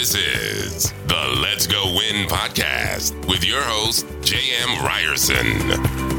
[0.00, 4.82] This is the Let's Go Win podcast with your host, J.M.
[4.82, 6.09] Ryerson.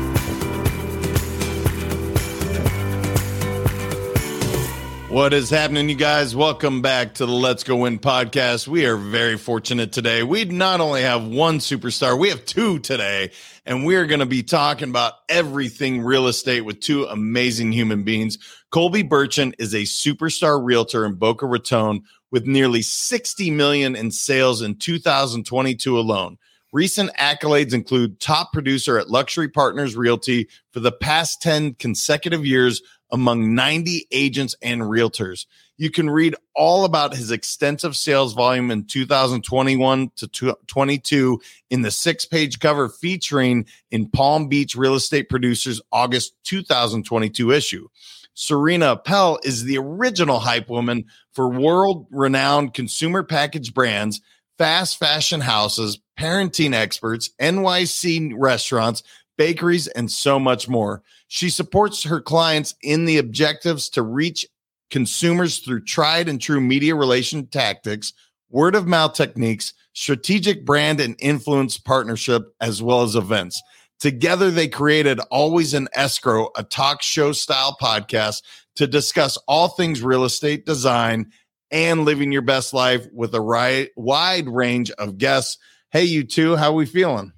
[5.12, 6.38] What is happening, you guys?
[6.38, 8.66] Welcome back to the Let's Go Win podcast.
[8.66, 10.24] We are very fortunate today.
[10.24, 13.32] We not only have one superstar, we have two today,
[13.66, 18.38] and we're going to be talking about everything real estate with two amazing human beings.
[18.70, 24.62] Colby Burchin is a superstar realtor in Boca Raton with nearly 60 million in sales
[24.62, 26.38] in 2022 alone.
[26.72, 32.82] Recent accolades include top producer at Luxury Partners Realty for the past 10 consecutive years
[33.12, 35.46] among 90 agents and realtors.
[35.78, 41.92] You can read all about his extensive sales volume in 2021 to 22 in the
[41.92, 47.88] six page cover featuring in Palm Beach Real Estate Producers August 2022 issue.
[48.34, 54.22] Serena Appel is the original hype woman for world renowned consumer package brands,
[54.58, 59.04] fast fashion houses, parenting experts, NYC restaurants,
[59.42, 61.02] bakeries, and so much more.
[61.28, 64.46] She supports her clients in the objectives to reach
[64.92, 68.14] consumers through tried and true media relation tactics,
[68.52, 73.60] word of mouth techniques, strategic brand and influence partnership, as well as events.
[74.00, 78.44] Together, they created Always in Escrow, a talk show style podcast
[78.76, 81.32] to discuss all things real estate design
[81.72, 85.58] and living your best life with a wide range of guests.
[85.90, 87.34] Hey, you two, how we feeling?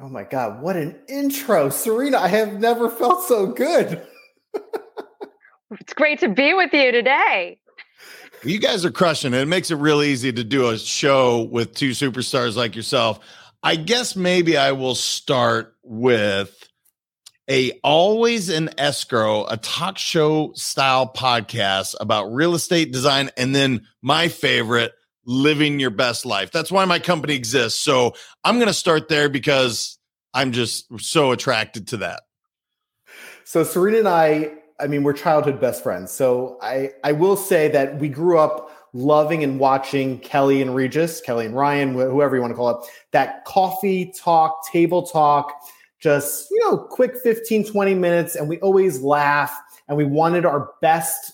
[0.00, 1.70] Oh my God, what an intro.
[1.70, 4.06] Serena, I have never felt so good.
[5.72, 7.58] it's great to be with you today.
[8.44, 9.40] You guys are crushing it.
[9.40, 13.18] It makes it real easy to do a show with two superstars like yourself.
[13.64, 16.54] I guess maybe I will start with
[17.50, 23.84] a always in escrow, a talk show style podcast about real estate design, and then
[24.00, 24.92] my favorite,
[25.28, 26.50] living your best life.
[26.50, 27.78] That's why my company exists.
[27.78, 29.98] So I'm going to start there because
[30.32, 32.22] I'm just so attracted to that.
[33.44, 36.12] So Serena and I, I mean, we're childhood best friends.
[36.12, 41.20] So I, I will say that we grew up loving and watching Kelly and Regis,
[41.20, 45.52] Kelly and Ryan, whoever you want to call it, that coffee talk, table talk,
[46.00, 48.34] just, you know, quick 15, 20 minutes.
[48.34, 49.54] And we always laugh
[49.88, 51.32] and we wanted our best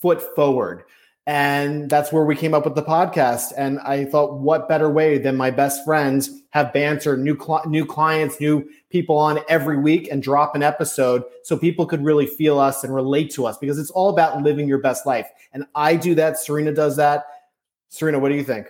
[0.00, 0.82] foot forward.
[1.26, 3.52] And that's where we came up with the podcast.
[3.56, 7.84] And I thought, what better way than my best friends have banter, new cl- new
[7.84, 12.60] clients, new people on every week, and drop an episode so people could really feel
[12.60, 15.28] us and relate to us because it's all about living your best life.
[15.52, 16.38] And I do that.
[16.38, 17.26] Serena does that.
[17.88, 18.68] Serena, what do you think?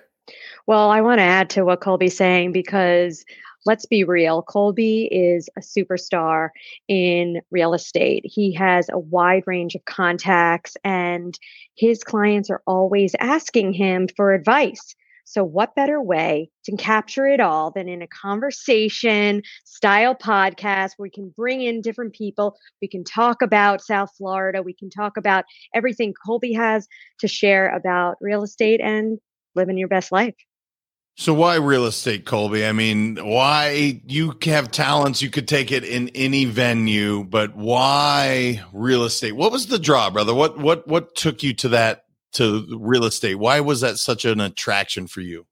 [0.66, 3.24] Well, I want to add to what Colby's saying because
[3.66, 6.50] let's be real, Colby is a superstar
[6.88, 8.22] in real estate.
[8.24, 11.38] He has a wide range of contacts, and
[11.76, 14.94] his clients are always asking him for advice.
[15.28, 21.06] So, what better way to capture it all than in a conversation style podcast where
[21.06, 22.56] we can bring in different people?
[22.80, 24.62] We can talk about South Florida.
[24.62, 25.44] We can talk about
[25.74, 26.86] everything Colby has
[27.18, 29.18] to share about real estate and
[29.56, 30.36] living your best life.
[31.18, 32.66] So why real estate, Colby?
[32.66, 38.62] I mean, why you have talents, you could take it in any venue, but why
[38.74, 39.32] real estate?
[39.32, 40.34] What was the draw, brother?
[40.34, 42.04] What what what took you to that
[42.34, 43.36] to real estate?
[43.36, 45.46] Why was that such an attraction for you?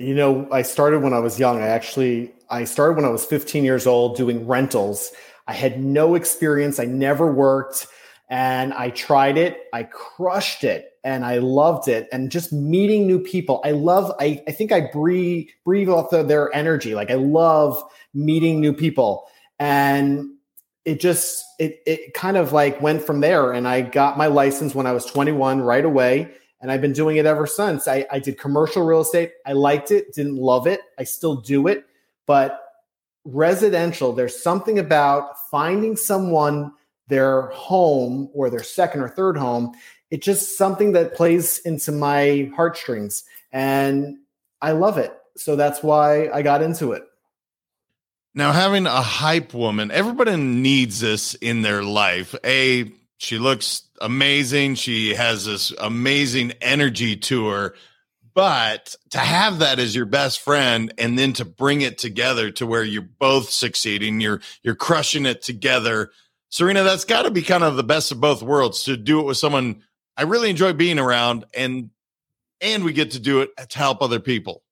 [0.00, 1.62] You know, I started when I was young.
[1.62, 5.12] I actually I started when I was 15 years old doing rentals.
[5.46, 6.80] I had no experience.
[6.80, 7.86] I never worked
[8.28, 9.60] and I tried it.
[9.72, 12.08] I crushed it and I loved it.
[12.10, 13.60] And just meeting new people.
[13.64, 16.94] I love, I, I think I breathe, breathe off of their energy.
[16.94, 17.80] Like I love
[18.14, 19.28] meeting new people.
[19.58, 20.30] And
[20.86, 23.52] it just, it, it kind of like went from there.
[23.52, 26.30] And I got my license when I was 21 right away.
[26.62, 27.86] And I've been doing it ever since.
[27.86, 29.32] I, I did commercial real estate.
[29.44, 30.80] I liked it, didn't love it.
[30.98, 31.84] I still do it.
[32.26, 32.58] But
[33.26, 36.72] residential, there's something about finding someone
[37.08, 39.74] their home or their second or third home
[40.10, 44.16] it's just something that plays into my heartstrings and
[44.60, 45.12] I love it.
[45.36, 47.04] So that's why I got into it.
[48.34, 52.34] Now, having a hype woman, everybody needs this in their life.
[52.44, 54.74] A, she looks amazing.
[54.74, 57.74] She has this amazing energy to her.
[58.34, 62.66] But to have that as your best friend and then to bring it together to
[62.66, 66.10] where you're both succeeding, you're you're crushing it together.
[66.48, 69.24] Serena, that's got to be kind of the best of both worlds to do it
[69.24, 69.84] with someone
[70.16, 71.90] I really enjoy being around and
[72.60, 74.62] and we get to do it to help other people.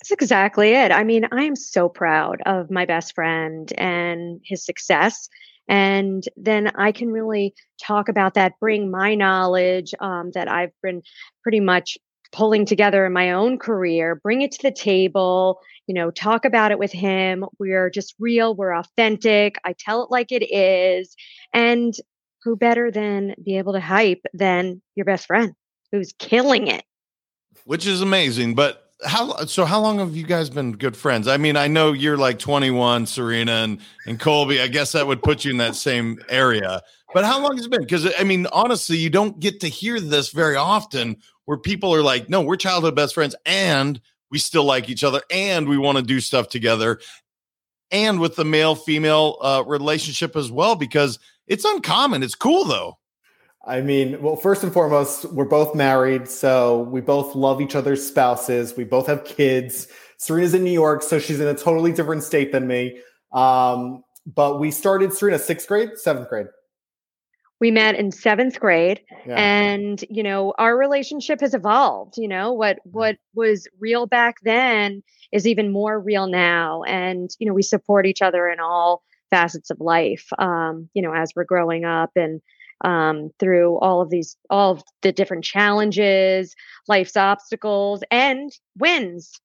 [0.00, 0.90] That's exactly it.
[0.90, 5.28] I mean, I am so proud of my best friend and his success.
[5.68, 11.02] And then I can really talk about that, bring my knowledge um, that I've been
[11.42, 11.98] pretty much
[12.32, 16.70] pulling together in my own career, bring it to the table, you know, talk about
[16.70, 17.44] it with him.
[17.58, 19.56] We're just real, we're authentic.
[19.64, 21.14] I tell it like it is.
[21.52, 21.92] And
[22.42, 25.54] who better than be able to hype than your best friend
[25.92, 26.84] who's killing it?
[27.64, 28.54] Which is amazing.
[28.54, 31.28] But how so how long have you guys been good friends?
[31.28, 34.60] I mean, I know you're like 21, Serena and and Colby.
[34.60, 36.82] I guess that would put you in that same area.
[37.12, 37.80] But how long has it been?
[37.80, 41.16] Because I mean, honestly, you don't get to hear this very often
[41.46, 44.00] where people are like, no, we're childhood best friends and
[44.30, 47.00] we still like each other and we want to do stuff together.
[47.90, 51.18] And with the male female uh, relationship as well, because
[51.50, 52.22] it's uncommon.
[52.22, 52.96] It's cool though.
[53.66, 58.06] I mean, well, first and foremost, we're both married, so we both love each other's
[58.06, 58.74] spouses.
[58.74, 59.86] We both have kids.
[60.16, 62.98] Serena's in New York, so she's in a totally different state than me.
[63.32, 66.46] Um, but we started Serena sixth grade, seventh grade
[67.60, 69.34] we met in seventh grade yeah.
[69.36, 75.02] and you know our relationship has evolved you know what what was real back then
[75.30, 79.70] is even more real now and you know we support each other in all facets
[79.70, 82.40] of life um, you know as we're growing up and
[82.82, 86.54] um, through all of these all of the different challenges
[86.88, 89.40] life's obstacles and wins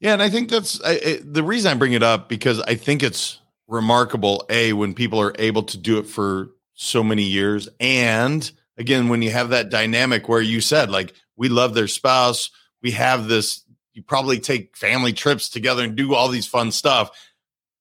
[0.00, 3.02] yeah and i think that's I, the reason i bring it up because i think
[3.02, 7.68] it's remarkable a when people are able to do it for so many years.
[7.78, 12.50] And again, when you have that dynamic where you said, like, we love their spouse,
[12.82, 17.10] we have this, you probably take family trips together and do all these fun stuff.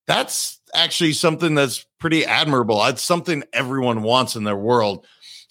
[0.06, 2.84] That's actually something that's pretty admirable.
[2.86, 5.06] It's something everyone wants in their world.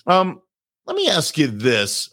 [0.06, 0.40] Um,
[0.86, 2.10] let me ask you this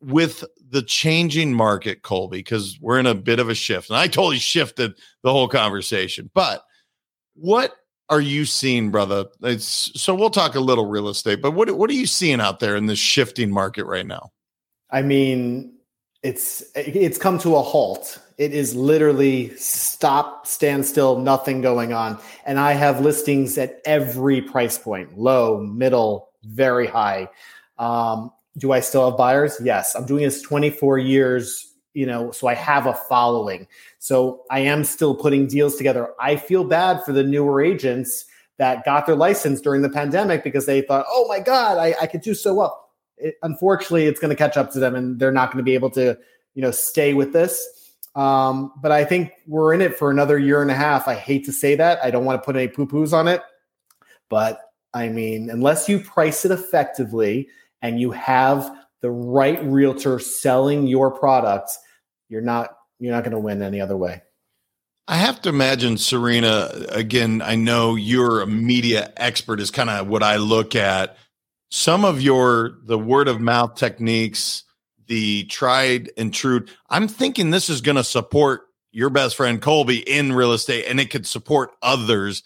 [0.00, 3.90] with the changing market, Colby, because we're in a bit of a shift.
[3.90, 6.30] And I totally shifted the whole conversation.
[6.34, 6.62] But
[7.34, 7.74] what
[8.10, 9.26] are you seeing, brother?
[9.42, 12.60] It's, so we'll talk a little real estate, but what what are you seeing out
[12.60, 14.30] there in this shifting market right now?
[14.90, 15.74] I mean,
[16.22, 18.20] it's it's come to a halt.
[18.38, 22.18] It is literally stop, stand still, nothing going on.
[22.46, 27.28] And I have listings at every price point: low, middle, very high.
[27.78, 29.60] Um, do I still have buyers?
[29.62, 29.94] Yes.
[29.94, 31.68] I'm doing this 24 years
[31.98, 33.66] you know, so I have a following.
[33.98, 36.10] So I am still putting deals together.
[36.20, 38.24] I feel bad for the newer agents
[38.58, 42.06] that got their license during the pandemic because they thought, oh my God, I, I
[42.06, 42.90] could do so well.
[43.16, 45.74] It, unfortunately, it's going to catch up to them and they're not going to be
[45.74, 46.16] able to,
[46.54, 47.66] you know, stay with this.
[48.18, 51.06] Um, but I think we're in it for another year and a half.
[51.06, 52.02] I hate to say that.
[52.02, 53.42] I don't want to put any poo poos on it.
[54.28, 54.60] But
[54.92, 57.48] I mean, unless you price it effectively
[57.80, 61.78] and you have the right realtor selling your products,
[62.28, 64.22] you're not you're not going to win any other way.
[65.06, 67.40] I have to imagine Serena again.
[67.40, 71.16] I know you're a media expert is kind of what I look at.
[71.70, 74.64] Some of your the word of mouth techniques,
[75.08, 76.64] the tried and true.
[76.90, 78.62] I'm thinking this is going to support
[78.92, 82.42] your best friend Colby in real estate and it could support others.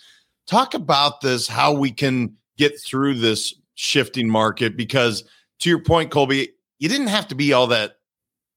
[0.47, 5.25] Talk about this how we can get through this shifting market because
[5.61, 7.99] to your point Colby, you didn't have to be all that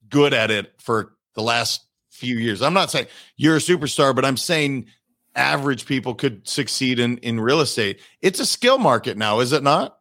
[0.10, 2.62] good at it for the last few years.
[2.62, 3.08] I'm not saying
[3.38, 4.88] you're a superstar, but I'm saying
[5.36, 8.00] average people could succeed in in real estate.
[8.22, 10.00] It's a skill market now, is it not?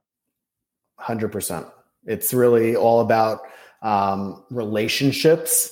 [1.00, 1.70] 100%.
[2.06, 3.40] It's really all about
[3.84, 5.70] um, relationships,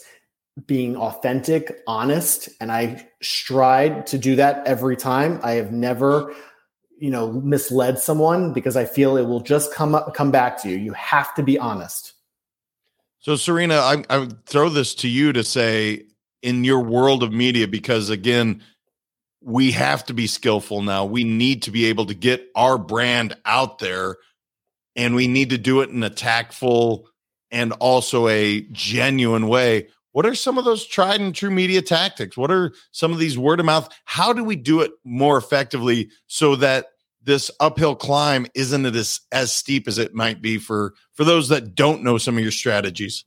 [0.66, 5.40] being authentic, honest, and I strive to do that every time.
[5.42, 6.32] I have never
[6.98, 10.68] you know misled someone because I feel it will just come up come back to
[10.68, 10.76] you.
[10.76, 12.12] You have to be honest.
[13.18, 16.06] So, Serena, I, I would throw this to you to say
[16.42, 18.62] in your world of media, because again,
[19.40, 21.04] we have to be skillful now.
[21.04, 24.16] We need to be able to get our brand out there
[24.94, 27.08] and we need to do it in a tactful
[27.52, 29.88] and also a genuine way.
[30.12, 32.36] What are some of those tried and true media tactics?
[32.36, 33.88] What are some of these word of mouth?
[34.04, 36.86] How do we do it more effectively so that
[37.24, 41.74] this uphill climb isn't as, as steep as it might be for for those that
[41.74, 43.24] don't know some of your strategies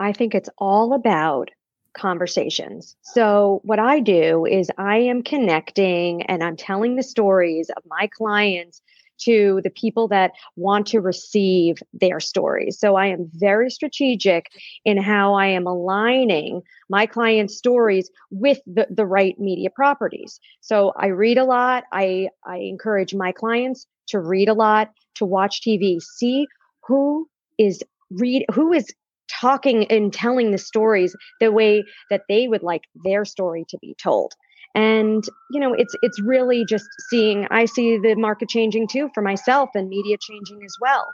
[0.00, 1.50] i think it's all about
[1.94, 7.82] conversations so what i do is i am connecting and i'm telling the stories of
[7.86, 8.82] my clients
[9.18, 12.78] to the people that want to receive their stories.
[12.78, 14.46] So I am very strategic
[14.84, 20.40] in how I am aligning my clients' stories with the, the right media properties.
[20.60, 21.84] So I read a lot.
[21.92, 26.46] I, I encourage my clients to read a lot, to watch TV, see
[26.86, 28.86] who is read who is
[29.28, 33.94] talking and telling the stories the way that they would like their story to be
[34.02, 34.32] told
[34.74, 39.22] and you know it's it's really just seeing i see the market changing too for
[39.22, 41.06] myself and media changing as well.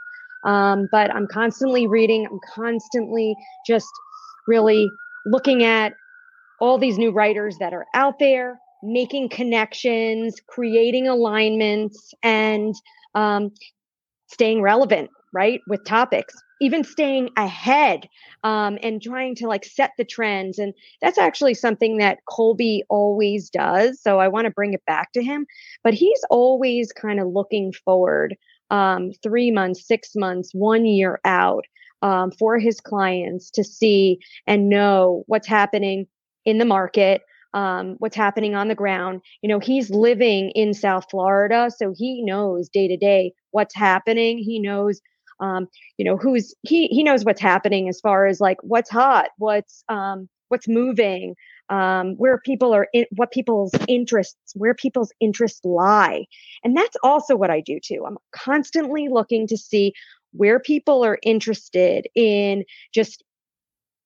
[0.43, 3.35] Um, but i'm constantly reading i'm constantly
[3.65, 3.89] just
[4.47, 4.87] really
[5.25, 5.93] looking at
[6.59, 12.73] all these new writers that are out there, making connections, creating alignments, and
[13.13, 13.51] um,
[14.27, 18.07] staying relevant, right, with topics, even staying ahead
[18.43, 20.57] um, and trying to like set the trends.
[20.57, 24.01] And that's actually something that Colby always does.
[24.01, 25.45] So I want to bring it back to him,
[25.83, 28.35] but he's always kind of looking forward
[28.71, 31.65] um, three months, six months, one year out
[32.01, 36.07] um, for his clients to see and know what's happening
[36.45, 37.21] in the market,
[37.53, 39.21] um, what's happening on the ground.
[39.41, 44.37] You know, he's living in South Florida, so he knows day to day what's happening.
[44.37, 45.01] He knows,
[45.39, 49.29] um, you know, who's he he knows what's happening as far as like what's hot,
[49.37, 51.35] what's um, what's moving,
[51.69, 56.25] um, where people are in, what people's interests, where people's interests lie,
[56.63, 58.03] and that's also what I do too.
[58.07, 59.93] I'm constantly looking to see
[60.31, 63.23] where people are interested in just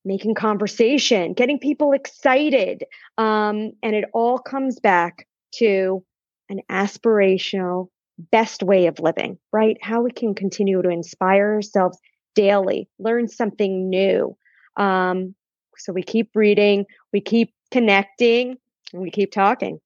[0.05, 2.83] making conversation, getting people excited.
[3.17, 6.03] Um, and it all comes back to
[6.50, 7.89] an aspirational,
[8.31, 9.77] best way of living, right?
[9.81, 11.97] How we can continue to inspire ourselves
[12.35, 14.35] daily, learn something new.
[14.77, 15.35] Um,
[15.77, 18.57] so we keep reading, we keep connecting,
[18.93, 19.79] and we keep talking.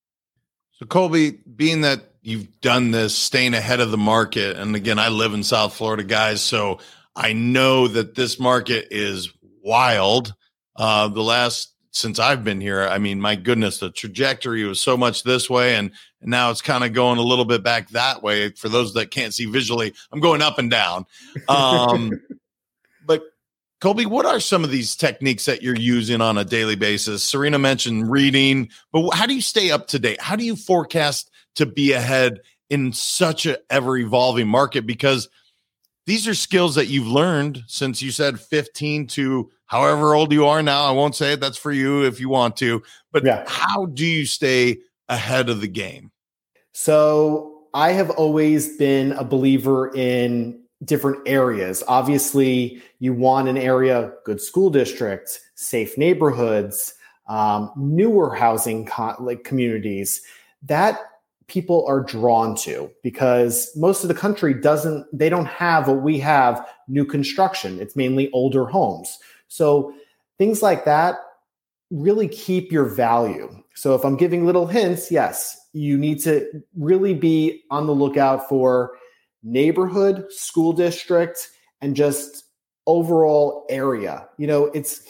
[0.73, 5.09] So, Colby, being that you've done this, staying ahead of the market, and again, I
[5.09, 6.79] live in South Florida, guys, so
[7.15, 10.33] I know that this market is wild.
[10.75, 14.97] Uh, the last since I've been here, I mean, my goodness, the trajectory was so
[14.97, 18.23] much this way, and, and now it's kind of going a little bit back that
[18.23, 18.49] way.
[18.49, 21.05] For those that can't see visually, I'm going up and down.
[21.47, 22.11] Um,
[23.05, 23.21] but
[23.79, 27.23] Colby, what are some of these techniques that you're using on a daily basis?
[27.23, 30.19] Serena mentioned reading, but how do you stay up to date?
[30.19, 32.39] How do you forecast to be ahead
[32.71, 34.87] in such a ever evolving market?
[34.87, 35.29] Because
[36.07, 40.61] these are skills that you've learned since you said 15 to however old you are
[40.61, 40.83] now.
[40.83, 41.39] I won't say it.
[41.39, 42.83] That's for you if you want to.
[43.11, 43.43] But yeah.
[43.47, 44.77] how do you stay
[45.09, 46.11] ahead of the game?
[46.73, 51.83] So I have always been a believer in different areas.
[51.87, 56.93] Obviously, you want an area, good school districts, safe neighborhoods,
[57.27, 60.21] um, newer housing co- like communities
[60.61, 60.99] that
[61.47, 66.17] people are drawn to because most of the country doesn't they don't have what we
[66.17, 69.19] have new construction it's mainly older homes
[69.53, 69.93] so
[70.37, 71.15] things like that
[71.91, 77.13] really keep your value so if i'm giving little hints yes you need to really
[77.13, 78.93] be on the lookout for
[79.43, 81.49] neighborhood, school district,
[81.81, 82.45] and just
[82.87, 84.27] overall area.
[84.37, 85.03] You know, it's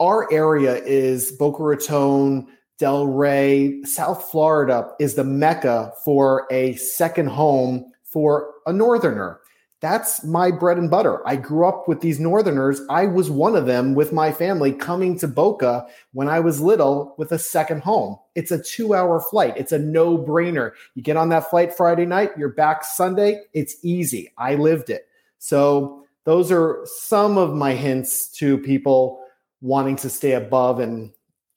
[0.00, 2.48] our area is Boca Raton,
[2.80, 9.39] Delray, South Florida is the mecca for a second home for a northerner
[9.80, 11.26] that's my bread and butter.
[11.26, 12.82] I grew up with these Northerners.
[12.90, 17.14] I was one of them with my family coming to Boca when I was little
[17.16, 18.18] with a second home.
[18.34, 20.72] It's a two hour flight, it's a no brainer.
[20.94, 23.42] You get on that flight Friday night, you're back Sunday.
[23.54, 24.32] It's easy.
[24.36, 25.06] I lived it.
[25.38, 29.24] So, those are some of my hints to people
[29.62, 31.12] wanting to stay above and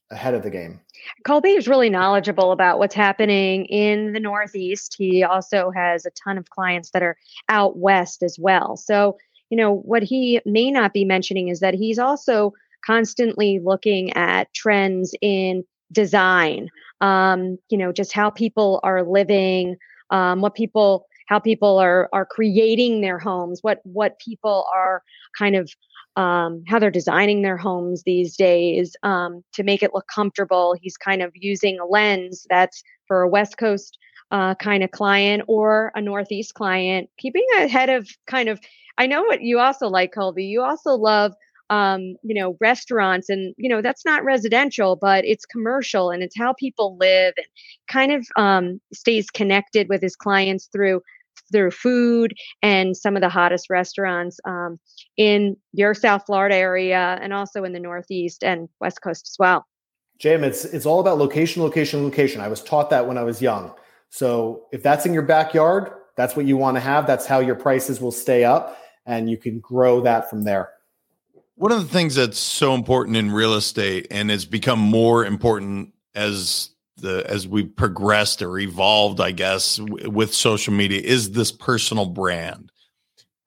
[0.10, 0.80] ahead of the game.
[1.26, 4.96] Colby is really knowledgeable about what's happening in the Northeast.
[4.98, 7.18] He also has a ton of clients that are
[7.50, 8.78] out west as well.
[8.78, 9.18] So,
[9.50, 12.54] you know, what he may not be mentioning is that he's also
[12.86, 16.70] constantly looking at trends in design,
[17.02, 19.78] um, you know, just how people are living,
[20.10, 25.02] um, what people how people are are creating their homes what what people are
[25.38, 25.70] kind of
[26.16, 30.76] um, how they're designing their homes these days um, to make it look comfortable.
[30.80, 33.98] He's kind of using a lens that's for a West Coast
[34.32, 38.60] uh, kind of client or a Northeast client, keeping ahead of kind of.
[38.98, 40.46] I know what you also like, Colby.
[40.46, 41.34] You also love
[41.74, 46.38] um, you know, restaurants and, you know, that's not residential, but it's commercial and it's
[46.38, 47.48] how people live and
[47.88, 51.02] kind of um, stays connected with his clients through
[51.52, 54.80] through food and some of the hottest restaurants um,
[55.18, 59.66] in your South Florida area and also in the Northeast and West Coast as well.
[60.20, 62.40] Jim, it's it's all about location, location, location.
[62.40, 63.74] I was taught that when I was young.
[64.10, 67.08] So if that's in your backyard, that's what you want to have.
[67.08, 68.78] That's how your prices will stay up,
[69.08, 70.73] and you can grow that from there.
[71.64, 75.94] One of the things that's so important in real estate, and it's become more important
[76.14, 81.54] as the as we progressed or evolved, I guess, w- with social media is this
[81.54, 82.70] personal brand.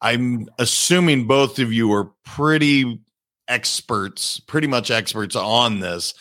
[0.01, 3.03] I'm assuming both of you are pretty
[3.49, 6.15] experts, pretty much experts on this.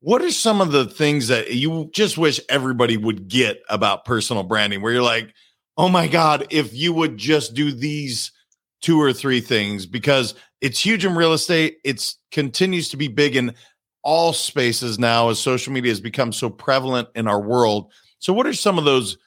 [0.00, 4.42] What are some of the things that you just wish everybody would get about personal
[4.42, 5.32] branding where you're like,
[5.78, 8.32] oh my God, if you would just do these
[8.82, 11.78] two or three things because it's huge in real estate.
[11.84, 13.54] It's continues to be big in
[14.02, 17.92] all spaces now as social media has become so prevalent in our world.
[18.18, 19.18] So, what are some of those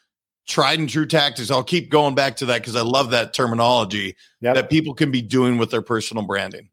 [0.48, 1.52] tried and true tactics?
[1.52, 4.56] I'll keep going back to that because I love that terminology yep.
[4.56, 6.70] that people can be doing with their personal branding.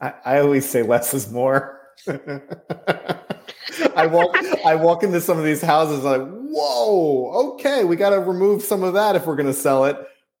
[0.00, 1.80] I, I always say less is more.
[3.96, 8.20] I walk I walk into some of these houses like, whoa, okay, we got to
[8.20, 9.96] remove some of that if we're going to sell it.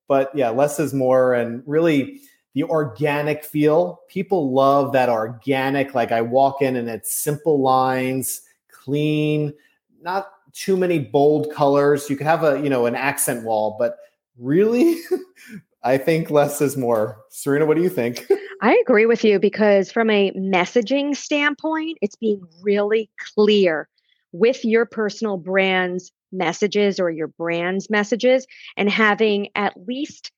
[0.08, 2.20] But yeah, less is more, and really
[2.54, 4.00] the organic feel.
[4.08, 5.94] People love that organic.
[5.94, 9.54] Like I walk in and it's simple lines, clean,
[10.00, 12.10] not too many bold colors.
[12.10, 13.96] You could have a you know an accent wall, but
[14.38, 14.96] really,
[15.82, 17.18] I think less is more.
[17.30, 18.26] Serena, what do you think?
[18.62, 23.88] I agree with you because from a messaging standpoint, it's being really clear
[24.30, 30.30] with your personal brand's messages or your brand's messages and having at least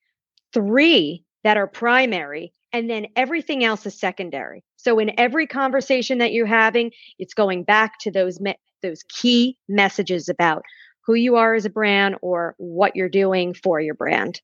[0.53, 4.65] three that are primary and then everything else is secondary.
[4.77, 9.57] So in every conversation that you're having, it's going back to those me- those key
[9.69, 10.63] messages about
[11.07, 14.41] who you are as a brand or what you're doing for your brand.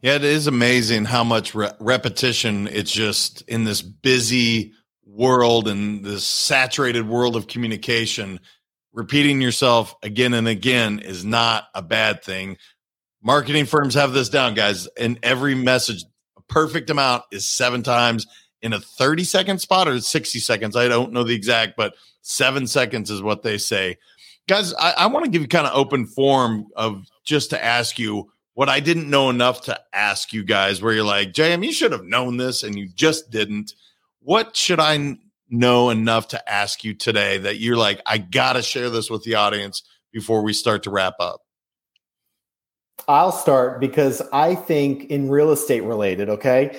[0.00, 4.72] Yeah, it is amazing how much re- repetition it's just in this busy
[5.04, 8.38] world and this saturated world of communication.
[8.92, 12.58] Repeating yourself again and again is not a bad thing.
[13.22, 14.88] Marketing firms have this down, guys.
[14.96, 16.04] In every message,
[16.36, 18.26] a perfect amount is seven times
[18.62, 20.76] in a 30 second spot or 60 seconds.
[20.76, 23.98] I don't know the exact, but seven seconds is what they say.
[24.46, 27.98] Guys, I, I want to give you kind of open form of just to ask
[27.98, 31.72] you what I didn't know enough to ask you guys, where you're like, JM, you
[31.72, 33.72] should have known this and you just didn't.
[34.20, 35.16] What should I
[35.48, 39.22] know enough to ask you today that you're like, I got to share this with
[39.22, 39.82] the audience
[40.12, 41.42] before we start to wrap up?
[43.06, 46.78] I'll start because I think in real estate related, okay?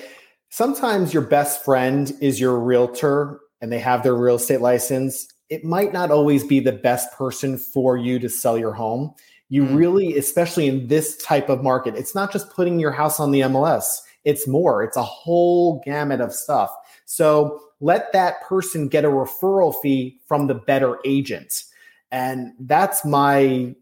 [0.50, 5.28] Sometimes your best friend is your realtor and they have their real estate license.
[5.48, 9.14] It might not always be the best person for you to sell your home
[9.50, 9.76] you mm.
[9.76, 13.40] really especially in this type of market it's not just putting your house on the
[13.40, 19.08] mls it's more it's a whole gamut of stuff so let that person get a
[19.08, 21.64] referral fee from the better agent
[22.10, 23.74] and that's my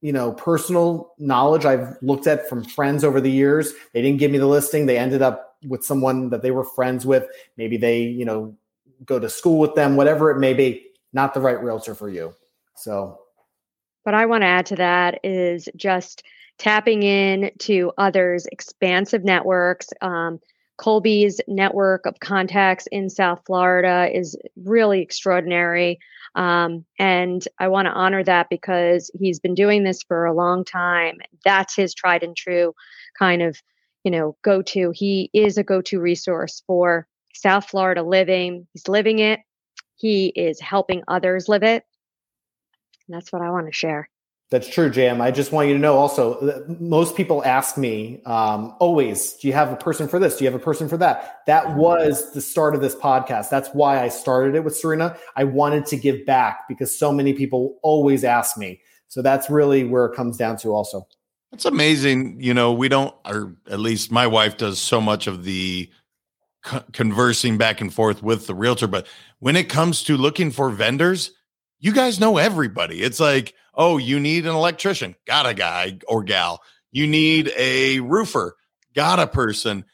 [0.00, 3.72] you know personal knowledge i've looked at from friends over the years.
[3.92, 4.86] They didn't give me the listing.
[4.86, 7.26] They ended up with someone that they were friends with.
[7.56, 8.56] Maybe they you know
[9.04, 10.86] go to school with them whatever it may be.
[11.12, 12.34] Not the right realtor for you.
[12.76, 13.20] So.
[14.02, 16.22] What I want to add to that is just
[16.58, 19.88] tapping in to others' expansive networks.
[20.00, 20.38] Um,
[20.78, 25.98] Colby's network of contacts in South Florida is really extraordinary.
[26.34, 30.64] Um, and I want to honor that because he's been doing this for a long
[30.64, 31.16] time.
[31.44, 32.74] That's his tried and true
[33.18, 33.56] kind of,
[34.04, 34.92] you know, go to.
[34.94, 38.66] He is a go to resource for South Florida living.
[38.72, 39.40] He's living it,
[39.96, 41.84] he is helping others live it.
[43.08, 44.08] And that's what I want to share.
[44.50, 45.20] That's true, JM.
[45.20, 49.54] I just want you to know also, most people ask me um, always, do you
[49.54, 50.36] have a person for this?
[50.36, 51.40] Do you have a person for that?
[51.46, 53.50] That was the start of this podcast.
[53.50, 55.16] That's why I started it with Serena.
[55.34, 58.80] I wanted to give back because so many people always ask me.
[59.08, 61.08] So that's really where it comes down to also.
[61.52, 62.40] It's amazing.
[62.40, 65.90] You know, we don't, or at least my wife does so much of the
[66.92, 68.86] conversing back and forth with the realtor.
[68.86, 69.08] But
[69.40, 71.32] when it comes to looking for vendors,
[71.86, 73.00] you guys know everybody.
[73.00, 76.60] It's like, oh, you need an electrician, got a guy or gal.
[76.90, 78.56] You need a roofer,
[78.92, 79.84] got a person.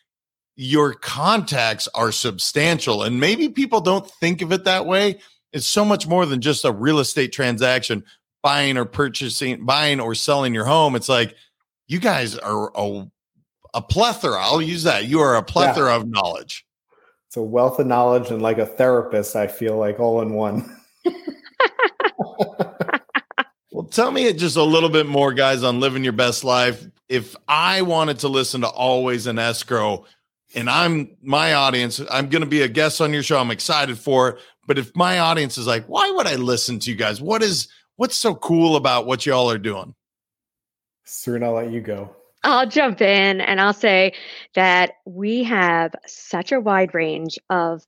[0.56, 3.02] Your contacts are substantial.
[3.02, 5.20] And maybe people don't think of it that way.
[5.52, 8.04] It's so much more than just a real estate transaction,
[8.42, 10.96] buying or purchasing, buying or selling your home.
[10.96, 11.36] It's like
[11.88, 13.06] you guys are a,
[13.74, 14.40] a plethora.
[14.40, 15.04] I'll use that.
[15.04, 15.96] You are a plethora yeah.
[15.96, 16.64] of knowledge.
[17.26, 20.78] It's a wealth of knowledge and like a therapist, I feel like all in one.
[23.70, 26.86] well, tell me just a little bit more, guys, on living your best life.
[27.08, 30.04] If I wanted to listen to Always in Escrow,
[30.54, 33.38] and I'm my audience, I'm going to be a guest on your show.
[33.38, 34.38] I'm excited for it.
[34.66, 37.20] But if my audience is like, why would I listen to you guys?
[37.20, 39.94] What is what's so cool about what y'all are doing?
[41.04, 42.14] Serena, I'll let you go.
[42.44, 44.14] I'll jump in and I'll say
[44.54, 47.84] that we have such a wide range of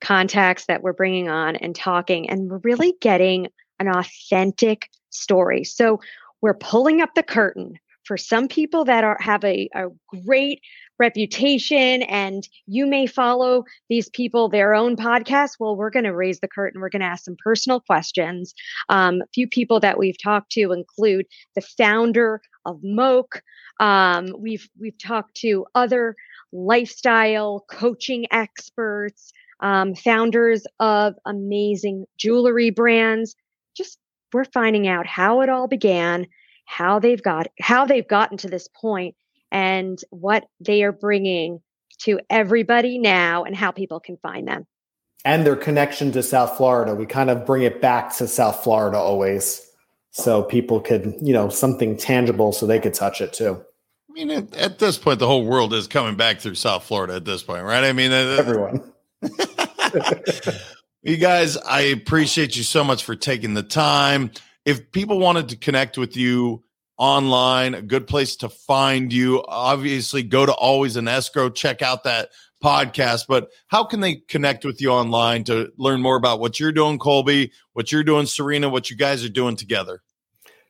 [0.00, 5.64] contacts that we're bringing on and talking, and we're really getting an authentic story.
[5.64, 6.00] So
[6.40, 9.86] we're pulling up the curtain for some people that are have a, a
[10.24, 10.60] great
[10.98, 16.40] reputation and you may follow these people their own podcast well we're going to raise
[16.40, 18.54] the curtain we're going to ask some personal questions
[18.88, 23.42] um, a few people that we've talked to include the founder of Moke.
[23.80, 26.16] Um, we've we've talked to other
[26.52, 33.34] lifestyle coaching experts, um, founders of amazing jewelry brands.
[33.76, 33.98] Just
[34.32, 36.26] we're finding out how it all began,
[36.66, 39.14] how they've got how they've gotten to this point,
[39.50, 41.60] and what they are bringing
[42.00, 44.66] to everybody now, and how people can find them.
[45.24, 46.94] And their connection to South Florida.
[46.94, 49.66] We kind of bring it back to South Florida always,
[50.10, 53.64] so people could, you know, something tangible, so they could touch it too.
[54.10, 57.14] I mean, at, at this point, the whole world is coming back through South Florida.
[57.14, 57.84] At this point, right?
[57.84, 58.92] I mean, everyone.
[61.02, 64.30] you guys, I appreciate you so much for taking the time.
[64.64, 66.64] If people wanted to connect with you
[66.98, 72.04] online, a good place to find you, obviously go to Always in Escrow, check out
[72.04, 72.30] that
[72.62, 73.26] podcast.
[73.28, 76.98] But how can they connect with you online to learn more about what you're doing,
[76.98, 80.02] Colby, what you're doing, Serena, what you guys are doing together?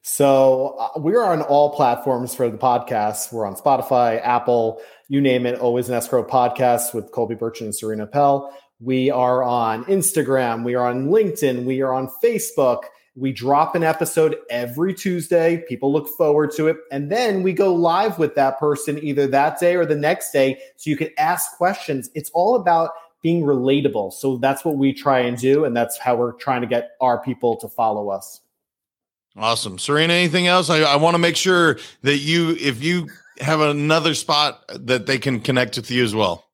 [0.09, 3.33] So uh, we're on all platforms for the podcast.
[3.33, 5.59] We're on Spotify, Apple, you name it.
[5.59, 8.53] Always in escrow podcast with Colby Burchin and Serena Appel.
[8.81, 10.65] We are on Instagram.
[10.65, 11.65] We are on LinkedIn.
[11.65, 12.83] We are on Facebook.
[13.15, 15.65] We drop an episode every Tuesday.
[15.69, 16.77] People look forward to it.
[16.93, 20.59] And then we go live with that person either that day or the next day.
[20.77, 22.11] So you can ask questions.
[22.15, 22.91] It's all about
[23.23, 24.13] being relatable.
[24.13, 25.65] So that's what we try and do.
[25.65, 28.43] And that's how we're trying to get our people to follow us.
[29.37, 29.79] Awesome.
[29.79, 30.69] Serena, anything else?
[30.69, 33.09] I, I want to make sure that you, if you
[33.41, 36.45] have another spot that they can connect with you as well.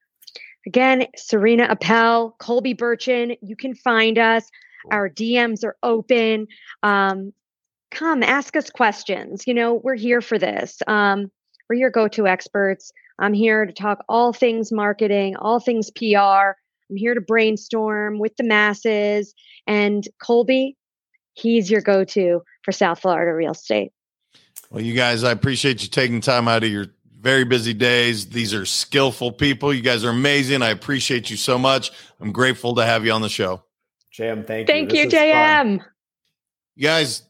[0.66, 4.49] Again, Serena Appel, Colby Burchin, you can find us.
[4.90, 6.47] Our DMs are open.
[6.83, 7.33] Um,
[7.90, 9.45] come ask us questions.
[9.47, 10.79] You know, we're here for this.
[10.87, 11.31] Um,
[11.68, 12.92] we're your go to experts.
[13.18, 16.55] I'm here to talk all things marketing, all things PR.
[16.90, 19.35] I'm here to brainstorm with the masses.
[19.66, 20.77] And Colby,
[21.35, 23.92] he's your go to for South Florida real estate.
[24.72, 26.87] Well, you guys, I appreciate you taking time out of your
[27.20, 28.30] very busy days.
[28.30, 29.74] These are skillful people.
[29.74, 30.62] You guys are amazing.
[30.62, 31.92] I appreciate you so much.
[32.22, 33.64] I'm grateful to have you on the show.
[34.18, 34.74] JM, thank you.
[34.74, 35.78] Thank you, JM.
[35.78, 35.85] Fun.
[36.74, 37.22] You guys,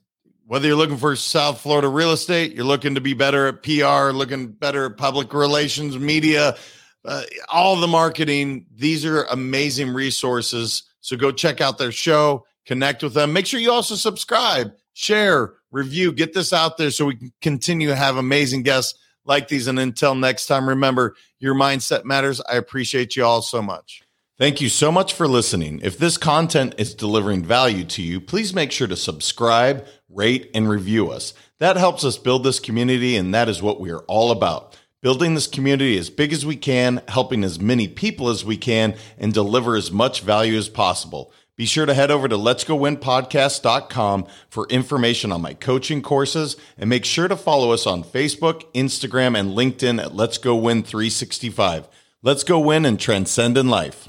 [0.46, 4.16] whether you're looking for South Florida real estate, you're looking to be better at PR,
[4.16, 6.56] looking better at public relations, media,
[7.04, 10.84] uh, all the marketing, these are amazing resources.
[11.00, 13.32] So go check out their show, connect with them.
[13.32, 17.88] Make sure you also subscribe, share, review, get this out there so we can continue
[17.88, 19.66] to have amazing guests like these.
[19.66, 22.40] And until next time, remember your mindset matters.
[22.48, 24.02] I appreciate you all so much.
[24.38, 25.80] Thank you so much for listening.
[25.82, 30.68] If this content is delivering value to you, please make sure to subscribe, rate, and
[30.68, 31.34] review us.
[31.58, 34.76] That helps us build this community, and that is what we are all about.
[35.00, 38.96] Building this community as big as we can, helping as many people as we can,
[39.18, 41.32] and deliver as much value as possible.
[41.62, 47.04] Be sure to head over to letsgowinpodcast.com for information on my coaching courses and make
[47.04, 51.86] sure to follow us on Facebook, Instagram, and LinkedIn at Let's Go Win 365.
[52.20, 54.04] Let's go win and transcend in life.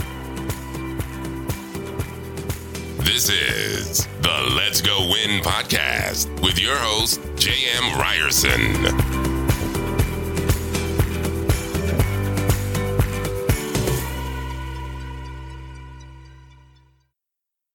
[3.05, 7.99] This is the Let's Go Win podcast with your host, J.M.
[7.99, 9.22] Ryerson.